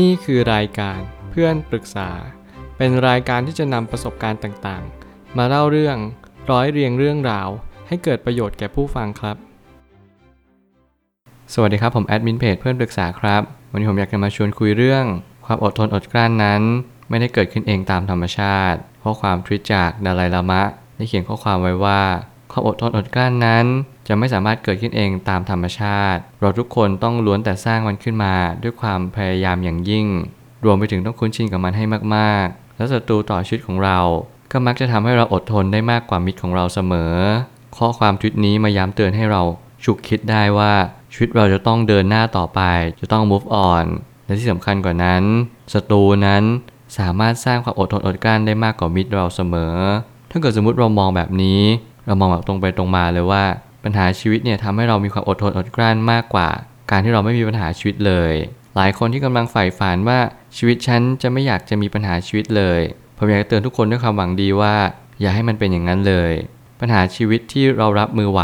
[0.00, 0.98] นี่คือรายการ
[1.30, 2.10] เพื่อนปรึกษา
[2.76, 5.96] เป็นรายการที่จะนำประสบการณ์ต่างๆ มาเล่าเรื่อง
[6.50, 7.48] ร้อยเรียงเรื่องราว
[7.88, 9.36] ให้เกิดประโยชน์แก่ผู้ฟังครับ
[11.54, 15.04] สวัสดีครับ ผมแอดมินเพจเพื่อนปรึกษาครับ วันนี้ผมอยากจะมาชวนคุยเรื่อง
[15.46, 16.62] ความอดทนอดกลั้นนั้น
[17.08, 20.62] ไม่ได้เกิดขึ้นเองตามธรรมชาติ ข้อความทวิตจากดาลัยลามะ
[20.96, 22.02] ได้เขียนข้อความไว้ว่า
[22.52, 23.66] ความอดทนอดกลั้นนั้น
[24.08, 30.06] จะไม่สามารถเกิดขึ้นเองตามธรรมชาติ เราทุกคนต้องล้วนแต่สร้างมันขึ้นมา ด้วยความพยายามอย่างยิ่ง
[30.64, 31.84] รวมไปถึงต้องคุ้นชินกับมันให้
[32.14, 33.98] มากๆ และศัตรูต่อชีวิตของเรา
[34.52, 37.14] ก็มักจะทำให้เราอดทนได้มากกว่ามิตรของเราเสมอ
[37.76, 39.42] ข้อความทวิตนี้มาย้ำเตือนให้เรา
[39.84, 40.72] ฉุกคิดได้ว่า
[41.12, 42.60] ชีวิตเราจะต้องเดินหน้าต่อไป
[43.00, 43.84] จะต้อง move on
[44.24, 45.22] และที่สำคัญกว่านั้น
[45.74, 46.42] ศัตรูนั้น
[46.98, 49.74] สามารถสร้างความอดทนอดกลั้นได้มากกว่ามิตรเราเสมอ
[50.30, 51.60] ถ้าเกิดสมมติเรามองแบบนี้
[52.06, 53.44] เรามองแบบตรงไปตรงมาเลยว่า
[53.84, 56.48] ปัญหาชีวิตเนี่ยทำให้เรามีความอดทนอดกลั้นมากกว่า
[56.90, 58.34] การที่เราไม่มีปัญหาชีวิตเลย
[58.76, 60.18] หลายคนที่กำลังใฝ่ฝันว่า
[60.56, 62.80] ชีวิตฉันจะไม่อยากจะมีปัญหาชีวิตเลย
[63.18, 64.74] ผมอยากจะเตือนทุกคนด้วยความหวังดีว่า
[65.20, 66.32] อย่าให้มันเป็นอย่างนั้นเลย
[66.80, 68.42] ปัญหาชีวิตที่เรารับมือไหว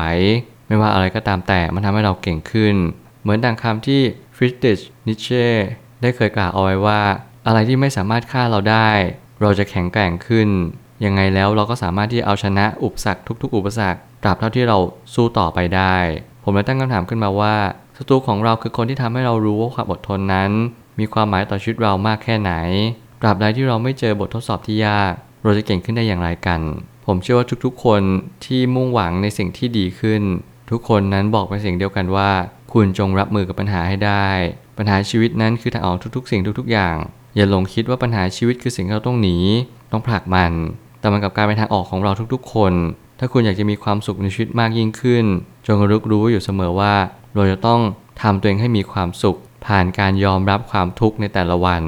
[0.67, 2.75] ไม่ว่าอะไรก็ตามแต่มันทำให้เราเก่งขึ้น
[3.23, 4.03] เหมือนดังคำที่
[4.37, 5.49] ฟริตติชนิเช่
[6.01, 7.01] ได้เคยกล่าวเอาไว้ว่า
[7.47, 8.91] อะไรที่ไม่สามารถฆ่าเราได้
[9.41, 10.49] เราจะแข็งแกร่งขึ้น
[11.05, 14.79] ยังไงแล้วเราก็สามารถที่จะเอาชนะอุปสรรคทุก ๆ อุปสรรค ตราบเท่าที่เรา
[15.15, 15.97] สู้ต่อไปได้
[16.43, 17.55] ผมเลยตั้งคำถามขึ้นมาว่า
[17.97, 20.51] ศัตรูของเราคือคนที่ทำให้เรารู้ว่าความอดทนนั้น
[20.99, 22.53] มีความหมายต่อชีวิตเรามากแค่ไหน
[23.21, 25.13] ตราบใดที่เราไม่เจอบททดสอบที่ยาก
[25.45, 26.61] เราจะเก่งขึ้นได้อย่างไรกัน
[27.07, 28.03] ผมเชื่อว่าทุกๆ คน
[28.45, 30.23] ที่มุ่งหวังในสิ่งที่ดีขึ้น
[30.71, 32.31] ทุกคนนั้นบอกเป็นเสียงเดียวกันว่า
[32.73, 34.29] คุณจงรับมือกับปัญหาให้ได้
[34.79, 36.97] ปัญหาชีวิตนั้นคือทางออกทุกๆ สิ่งทุกๆ อย่าง
[37.37, 39.37] อย่าหลงคิดว่าปัญหาชีวิตคือสิ่งที่เราต้องหนี
[39.93, 40.53] ต้องผลักมัน
[41.01, 42.73] แต่มันกับการเป็นทางออกของเราทุกๆ คน
[43.19, 45.25] ถ้าคุณอยากจะมีความสุขในชีวิตมากยิ่งขึ้น
[45.67, 46.95] จงรู้รู้อยู่เสมอว่า
[47.35, 47.81] เราจะต้อง
[48.23, 51.83] ทำตัวเองให้มีความสุข ผ่านการยอมรับความทุกข์ในแต่ละวัน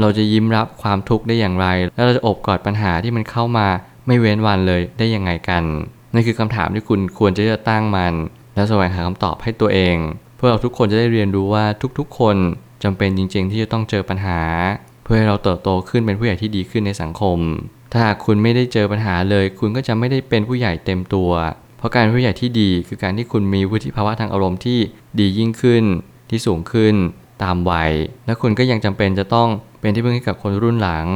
[0.00, 3.66] เราจะยิ้มรับความทุกข์ได้อย่างไร แล้วเราจะอบกอดปัญหาที่มันเข้ามา
[4.06, 5.64] ไม่เว้นวันเลยได้ยังไงกัน
[6.14, 8.12] นั่นคือคำถามที่คุณควรจะตั้งมัน
[8.54, 9.96] และแสวงหาคำตอบให้ตัวเอง
[10.36, 11.64] เพื่อเราทุกคนจะได้เรียนรู้ว่า
[11.98, 12.36] ทุกๆ คน
[12.82, 14.40] จำเป็นจริง ๆ ที่จะต้องเจอปัญหา
[15.04, 17.38] เพื่อให้เราเติบโตขึ้นเป็นผู้ใหญ่ที่ดีขึ้นในสังคม
[17.92, 21.30] ถ้าหากคุณไม่ได้เจอปัญหาเลย คุณก็จะไม่ได้เป็นผู้ใหญ่เต็มตัว
[21.78, 24.78] เพราะการผู้ใหญ่ที่ดีคือการที่คุณมีวุฒิภาวะทางอารมณ์ที่
[25.18, 25.84] ดียิ่งขึ้น
[26.30, 26.94] ที่สูงขึ้น
[27.42, 27.92] ตามวัย
[28.26, 29.48] และคุณก็ยังจำเป็นจะต้อง
[29.80, 31.06] เป็นที่พึ่งให้กับคนรุ่นหลัง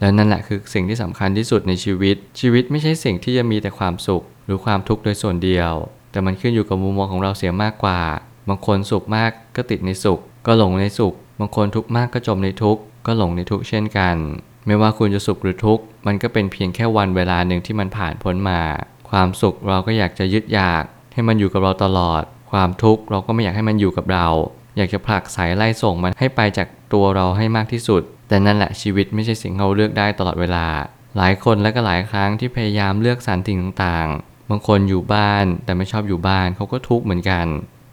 [0.00, 5.72] และนั่นแหละคือสิ่งที่สำคัญที่สุดในชีวิต ชีวิตไม่ใช่สิ่งที่จะมีแต่ความสุข หรือความทุกข์โดยส่วนเดียว
[6.10, 8.00] แต่มันขึ้นอยู่กับมุมมองของเราเสียมากกว่า
[8.48, 14.16] บางคนสุขมากก็ติดในสุข ก็หลงในสุข บางคนทุกข์มากก็จมในทุกข์ ก็หลงในทุกข์เช่นกัน
[14.66, 18.60] ไม่ว่าคุณจะสุขหรือทุกข์ มันก็เป็นเพียงแค่วันเวลาหนึ่งที่มันผ่านพ้นมา
[19.10, 24.26] ความสุขเราก็อยากจะยึดอยาก ให้มันอยู่กับเราตลอด ความทุกข์เราก็ไม่อยากให้มันอยู่กับเรา
[24.76, 30.66] อยากจะผลักสายไล่ส่งมันให้ไปจากตัวเราให้มากที่สุด แต่นั่นแหละชีวิตไม่ใช่สิ่งเราเลือกได้ตลอดเวลา
[31.16, 37.46] หลายคนและก็หลายครั้งที่พยายามเลือกสรรสิ่งต่างๆ บางคนอยู่บ้านแต่ไม่ชอบอยู่บ้านเขาก็ทุกข์เหมือนกัน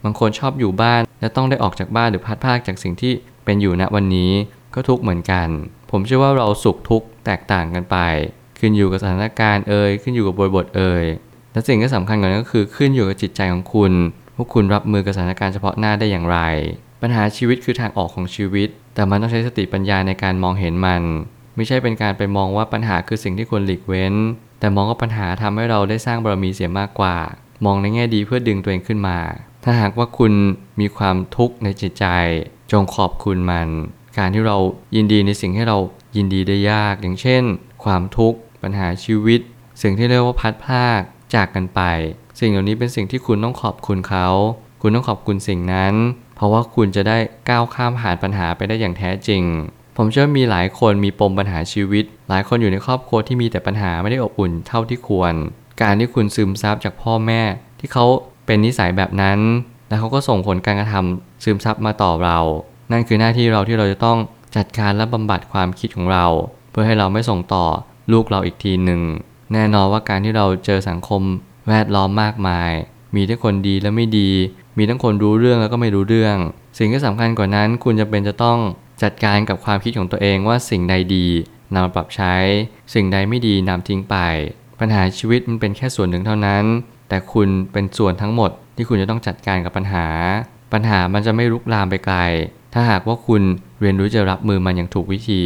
[0.04, 3.12] บางคนชอบอยู่บ้านและต้องได้ออกจากบ้านหรือพัดพากจากสิ่งที่
[3.44, 4.32] เป็นอยู่ณวันนี้
[4.74, 5.48] ก็ทุกข์เหมือนกัน
[5.90, 7.96] ผมเชื่อว่าเราสุขทุกข์แตกต่างกันไป
[8.58, 11.04] ขึ้นอยู่กับสถานการณ์เอ่ยขึ้นอยู่กับบริบทเอ่ย
[11.52, 13.92] และสิ่งที่สำคัญกว่านั้นก็คือขึ้นอยู่กับจิตใจของคุณ
[14.36, 16.38] ว่าคุณรับมือกับสถานการณ์เฉพาะหน้าได้อย่างไร
[17.02, 21.02] ปัญหาชีวิตคือทางออกของชีวิต แต่มันต้องใช้สติปัญญาในการมองเห็นมัน
[21.56, 24.14] ไม่ใช่เป็นการไปมองว่าปัญหาคือสิ่งที่ควรหลีกเว้น
[24.60, 27.16] แต่มองว่าปัญหาทำให้เราได้สร้างบารมีเสียมากกว่า
[27.64, 29.18] มองในแง่ดีเพื่อดึงตัวเองขึ้นมา
[29.64, 30.32] ถ้าหากว่าคุณ
[30.80, 32.06] มีความทุกข์ในจิตใจ
[32.72, 33.68] จงขอบคุณมัน
[34.18, 34.56] การที่เรา
[34.96, 35.78] ยินดีในสิ่งที่เรา
[36.16, 37.42] ยินดีได้ยาก อย่างเช่น
[37.84, 39.40] ความทุกข์ ปัญหาชีวิต
[39.82, 41.00] สิ่งที่เรียกว่าพัดพาก
[41.34, 41.80] จากกันไป
[42.40, 44.28] สิ่งเหล่านี้เป็นสิ่งที่คุณต้องขอบคุณเขา
[44.82, 45.94] คุณต้องขอบคุณสิ่งนั้น
[46.36, 47.18] เพราะว่าคุณจะได้
[47.48, 49.42] ก้าวข้ามผ่านปัญหาไปได้อย่างแท้จริง
[49.96, 55.34] ผมเชื่อมีหลายคนมีปมปัญหาชีวิต หลายคนอยู่ในครอบครัวที่มีแต่ปัญหาไม่ได้อบอุ่นเท่าที่ควร
[55.82, 57.42] การที่คุณซึมซับจากพ่อแม่
[57.78, 58.06] ที่เขา
[58.46, 59.38] เป็นนิสัยแบบนั้น
[59.88, 62.38] แล้วเขาก็ส่งผลการกระทำซึมซับมาต่อเรา
[62.92, 64.18] นั่นคือหน้าที่เราที่เราจะต้อง
[64.56, 66.26] จัดการและบำบัดความคิดของเรา
[66.70, 67.64] เพื่อให้เราไม่ส่งต่อ
[68.12, 69.00] ลูกเราอีกทีหนึ่ง
[69.52, 71.22] แน่นอนว่าการที่เราเจอสังคม
[71.68, 72.70] แวดล้อมมากมาย
[73.16, 74.30] มีทั้งคนดีและไม่ดี
[74.78, 76.36] มีทั้งคนรู้เรื่องแล้วก็ไม่รู้เรื่อง
[76.78, 78.58] สิ่งที่สำคัญกว่านั้น คุณจะเป็นจะต้อง
[79.02, 81.26] จัดการกับความคิดของตัวเองว่าสิ่งใดดี
[81.72, 82.34] นำมาปรับใช้
[82.94, 84.16] สิ่งใดไม่ดีนำทิ้งไป
[84.80, 86.64] ปัญหาชีวิตมันเป็นแค่ส่วนหนึ่งเท่านั้น
[87.08, 90.06] แต่คุณเป็นส่วนทั้งหมดที่คุณจะต้องจัดการกับปัญหา
[90.72, 92.16] ปัญหามันจะไม่ลุกลามไปไกล
[92.72, 93.42] ถ้าหากว่าคุณ
[93.80, 95.42] เรียนรู้จะรับมือมันอย่างถูกวิธี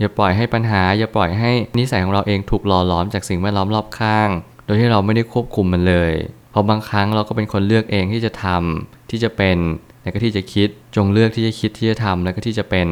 [0.00, 4.28] อย่าปล่อยให้ปัญหา อย่าปล่อยให้นิสัยของเราเองถูกหล่อหลอมจากสิ่งแวดล้อมรอบข้าง
[4.64, 6.12] โดยที่เราไม่ได้ควบคุมมันเลย
[6.50, 9.58] เพราะบางครั้งเราก็เป็นคนเลือกเองที่จะทำที่จะเป็น
[10.02, 12.88] และก็ที่จะคิดจงเลือกที่จะคิดที่จะทำและก็ที่จะเป็น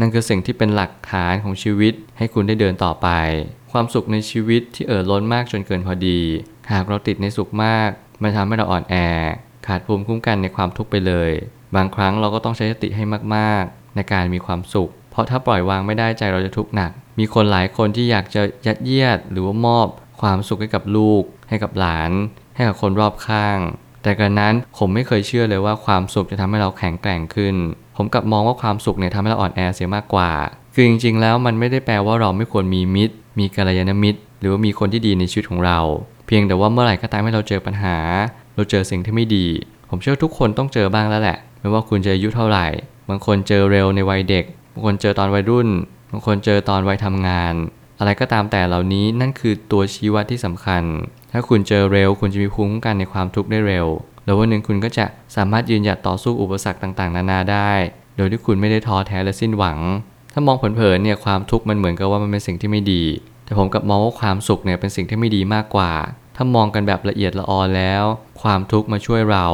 [0.00, 3.08] นั่นคือสิ่งที่เป็นหลักฐานของชีวิต ให้คุณได้เดินต่อไป
[3.72, 6.20] ความสุขในชีวิตที่เอ่อล้นมากจนเกินพอดี
[6.72, 7.90] หากเราติดในสุขมาก
[8.22, 8.94] มันทำให้เราอ่อนแอ
[9.66, 11.30] ขาดภูมิคุ้มกันในความทุกข์ไปเลย
[11.76, 13.04] บางครั้งเราก็ต้องใช้สติให้
[13.34, 19.86] มากๆ ในการมีความสุข เพราะถ้าปล่อยวางไม่ได้ใจเราจะทุกข์หนัก มีคนหลายคนที่อยากจะยัดเยียด หรือว่ามอบ
[20.20, 22.10] ความสุขให้กับลูก ให้กับหลาน
[22.56, 23.58] ให้กับคนรอบข้าง
[24.02, 27.54] แต่กระนั้นผมไม่เคยเชื่อเลยว่าความสุขจะทำให้เราแข็งแกร่งขึ้น
[27.96, 30.30] ผมกลับมองว่าความสุขเนี่ยทำให้เราอ่อนแอเสียมากกว่า
[30.74, 35.78] คือจริงๆ แล้วมันไม่ได้แปลว่าเราไม่ควรมีมิตร มีกัลยาณมิตร หรือว่ามีคนที่ดีในชีวิตของเรา
[36.26, 37.96] เพียงแต่ว่าเมื่อไหร่ก็ตามให้เราเจอปัญหา
[38.54, 39.46] เราเจอสิ่งที่ไม่ดี
[39.88, 42.66] ผมเชื่อทุกคนต้องเจอบ้างแล้วแหละ ไม่ว่าคุณจะอายุเท่าไหร่
[43.08, 45.68] บางคนเจอเร็วในวัยเด็ก บางคนเจอตอนวัยรุ่น
[46.10, 47.54] บางคนเจอตอนวัยทำงาน
[47.98, 50.82] อะไรก็ตามแต่เหล่านี้นั่นคือตัวชี้วัดที่สำคัญ
[51.32, 53.86] ถ้าคุณเจอเร็ว คุณจะมีภูมิคุ้มกันในความทุกข์ได้เร็ว
[54.24, 55.06] แล้ววันหนึ่งคุณก็จะ
[55.36, 57.72] สามารถยืนหยัดต่อสู้อุปสรรคต่างๆ นานาได้
[58.16, 59.78] โดยที่คุณไม่ได้ท้อแท้และสิ้นหวัง
[60.32, 63.02] ถ้ามองเผินๆเนี่ยความทุกข์มันเหมือนกับว่ามันเป็นสิ่งที่ไม่ดี
[63.44, 65.92] แต่ผมกลับมองว่าความสุขเนี่ยเป็นสิ่งที่ไม่ดีมากกว่า
[66.36, 68.04] ถ้ามองกันแบบละเอียดละออแล้ว
[68.42, 69.46] ความทุกข์มาช่วยเรา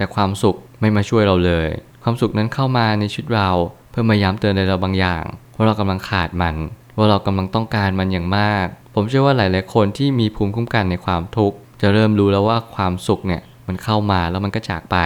[0.00, 1.68] แต่ความสุขไม่มาช่วยเราเลย
[2.02, 3.50] ความสุขนั้นเข้ามาในชีวิตเรา
[3.90, 5.24] เพื่อมาย้ำเตือนในเราบางอย่าง
[5.56, 6.56] ว่าเรากำลังขาดมัน
[6.96, 14.96] ว่าเรากำลังต้องการมันอย่างมาก ผมเชื่อว่าหลาย ๆ คนที่มีภูมิคุ้มกันในความทุกข์จะเริ่มรู้แล้วว่าความสุขเนี่ยมันเข้ามาแล้วมันก็จากไป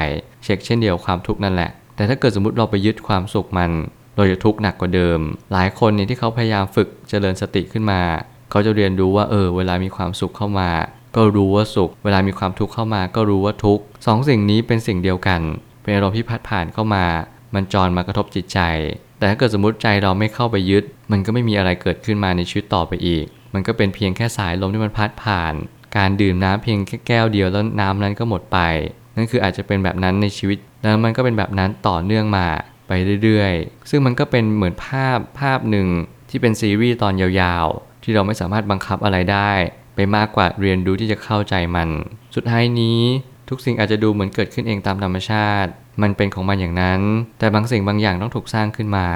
[0.45, 3.71] เช็คเช่นเดียวความทุกข์นั่นแหละ แต่ถ้าเกิดสมมติเราไปยึดความสุขมัน
[4.17, 5.19] เราจะทุกข์หนักกว่าเดิม
[5.53, 8.01] หลายคนเนี่ยที่เขาพยายามฝึกเจริญสติขึ้นมา
[8.51, 10.71] เขาจะเรียนรู้ว่าเออเวลามีความสุขเข้ามา
[11.17, 15.41] ก็รู้ว่าสุข เวลามีความทุกข์เข้ามาก็รู้ว่าทุกข์สองสิ่งนี้เป็นสิ่งเดียวกัน
[15.83, 17.05] เป็นอารมณ์ที่พัดผ่านเข้ามา
[17.55, 18.61] มันจรมากระทบจิตใจ
[19.19, 23.25] แต่ถ้าเกิดสมมติใจเราไม่เข้าไปยึด มันก็ไม่มีอะไรเกิดขึ้นมาในชีวิตต่อไปอีก
[23.55, 25.55] มันก็เป็นเพียงแค่สายลมที่มันพัดผ่าน
[25.97, 28.59] การดื่มน้ำเพียงแค่แก้วเดียวแล้วน้ำนั้นก็หมดไป
[29.17, 32.47] นั่นคืออาจจะเป็นแบบนั้นในชีวิต แล้วมันก็เป็นแบบนั้นต่อเนื่องมา
[32.89, 35.89] ไปเรื่อย ๆ ซึ่งมันก็เป็นเหมือนภาพภาพหนึ่ง
[36.31, 39.53] ที่เป็นซีรีส์ตอนยาวๆ ที่เราไม่สามารถบังคับอะไรได้
[39.95, 41.89] ไปมากกว่าเรียนรู้ที่จะเข้าใจมัน
[42.35, 43.01] สุดท้ายนี้
[43.49, 45.71] ทุกสิ่งอาจจะดูเหมือนเกิดขึ้นเองตามธรรมชาติ
[46.03, 47.01] มันเป็นของมันอย่างนั้น
[47.39, 49.09] แต่บางสิ่งบางอย่างต้องถูกสร้างขึ้นมา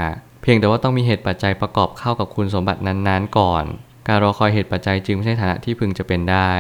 [0.42, 3.64] เพียงแต่ว่าต้องมีเหตุปัจจัยประกอบเข้ากับคุณสมบัตินั้นๆ ก่อน
[4.08, 6.50] การรอคอยเหตุปัจจัยจึงไม่ใช่ฐานะที่พึงจะเป็นได้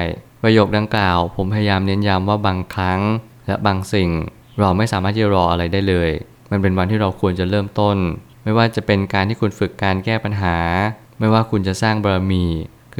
[0.42, 3.00] ประโยคดังกล่าว ผมพยายามเน้นย้ำว่าบางครั้ง
[3.46, 4.10] และบางสิ่ง
[4.60, 6.10] เราไม่สามารถที่จะรออะไรได้เลย
[6.50, 7.96] มันเป็นวันที่เราควรจะเริ่มต้น
[8.44, 10.56] ไม่ว่าจะเป็นการที่คุณฝึกการแก้ปัญหา
[11.18, 12.44] ไม่ว่าคุณจะสร้างบารมี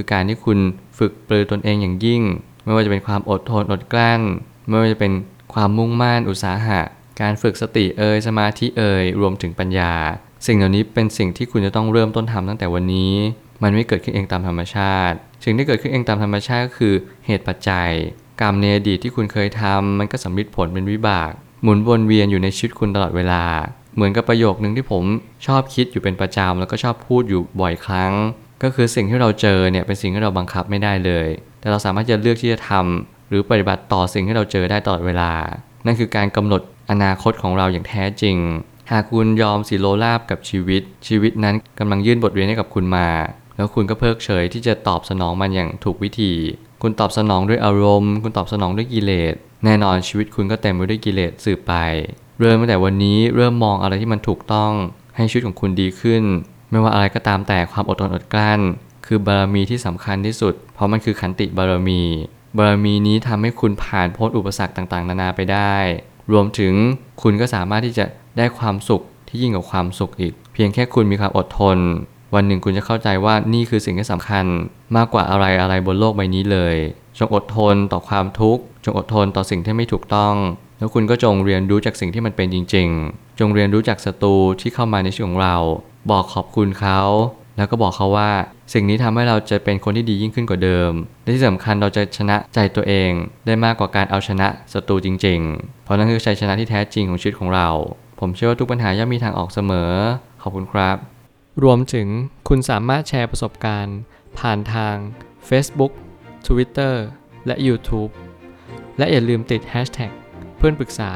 [0.01, 0.59] คือการที่คุณ
[0.99, 2.23] ฝึกปลือตนเองอย่างยิ่ง
[2.65, 4.21] ไม่ว่าจะเป็นความอดทนอดกลั้น
[4.69, 5.13] ไม่ว่าจะเป็น
[5.55, 6.81] ความมุ่งมั่นอุตสาหะ
[7.21, 9.93] การฝึกสติเอ่ยสมาธิเอ่ยรวมถึงปัญญา
[10.47, 13.15] สิ่งเหล่านี้เป็นสิ่งที่คุณจะต้องเริ่มต้นทำตั้งแต่วันนี้
[13.63, 16.95] มันไม่เกิดขึ้นเองตามธรรมชาติ สิ่งที่เกิดขึ้นเองตามธรรมชาติก็คือ
[17.27, 17.91] เหตุปัจจัย
[18.41, 21.31] กรรมในอดีตที่คุณเคยทำมันก็สำลิดผลเป็นวิบาก
[21.63, 23.45] หมุนวนเวียนอยู่ในชีวิตคุณตลอดเวลา
[23.95, 25.05] เหมือนกับประโยคนึงที่ผม
[25.47, 28.13] ชอบคิดอยู่เป็นประจำแล้วก็ชอบพูดอยู่บ่อยครั้ง
[28.63, 31.29] ก็คือสิ่งที่เราเจอเนี่ยเป็นสิ่งที่เราบังคับไม่ได้เลย
[31.61, 35.33] แต่เราสามารถจะเลือกที่จะทำหรือปฏิบัติต่อสิ่งที่เราเจอได้ตลอดเวลา
[35.87, 38.37] นั่นคือการกำหนดอนาคตของเราอย่างแท้จริง
[38.91, 43.09] หากคุณยอมสิโลราบกับชีวิต ชีวิตนั้นกำลังยื่นบทเรียนให้กับคุณมา
[43.57, 46.33] แล้วคุณก็เพิกเฉยที่จะตอบสนองมันอย่างถูกวิธี
[46.83, 49.35] คุณตอบสนองด้วยอารมณ์ คุณตอบสนองด้วยกิเลส
[49.65, 51.75] แน่นอนชีวิตคุณก็เต็มไปด้วยกิเลสสืบไป
[52.41, 54.73] เริ่มตั้งแต่วันนี้เริ่มมองอะไรที่มันถูกต้อง
[55.17, 56.23] ให้ชีวิตของคุณดีขึ้น
[56.71, 58.61] ไม่ว่าอะไรก็ตามแต่ความอดทนอดกลั้น
[59.07, 62.03] คือบารมีที่สำคัญที่สุด เพราะมันคือขันติบารมี
[62.57, 65.75] บารมีนี้ทำให้คุณผ่านพ้นอุปสรรคต่างๆ นานาไปได้
[66.33, 66.75] รวมถึง
[67.23, 68.05] คุณก็สามารถที่จะ
[68.39, 71.79] ได้ความสุขที่ยิ่งกว่าความสุขอีก เพียงแค่คุณมีความอดทน
[72.35, 74.45] วันหนึ่งคุณจะเข้าใจว่านี่คือสิ่งที่สำคัญ
[74.97, 76.77] มากกว่าอะไรอะไรบนโลกใบนี้เลย
[77.19, 80.35] จงอดทนต่อความทุกข์ จงอดทนต่อสิ่งที่ไม่ถูกต้อง
[80.79, 85.57] แล้วคุณก็จงเรียนรู้จากสิ่งที่มันเป็นจริง ๆ จงเรียนรู้จากศัตรูที่เข้ามาในชีวิตของเรา
[86.11, 87.01] บอกขอบคุณเขา
[87.57, 88.31] แล้วก็บอกเขาว่า
[88.73, 93.11] สิ่งนี้ทำให้เราจะเป็นคนที่ดียิ่งขึ้นกว่าเดิม และที่สำคัญเราจะชนะใจตัวเอง
[93.47, 97.69] ได้มากกว่าการเอาชนะศัตรูจริง ๆ เพราะนั่นคือชัยชนะที่แท้จริงของชีวิตของเรา
[98.21, 99.93] ผมเชื่อว่าทุกปัญหาย่อมมีทางออกเสมอ
[100.43, 100.97] ขอบคุณครับ
[101.63, 102.09] รวมถึง
[102.49, 103.99] คุณสามารถแชร์ประสบการณ์
[104.39, 104.97] ผ่านทาง
[105.49, 105.93] Facebook
[106.47, 106.95] Twitter
[107.47, 108.11] และ YouTube
[108.99, 110.13] และอย่าลืมติด Hashtag
[110.57, 111.11] เพื่อนปรึกษา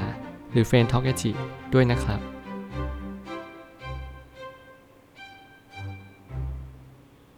[0.53, 1.07] หรือ f r ร e n d t a l k
[1.75, 2.32] ด้วยนะครับ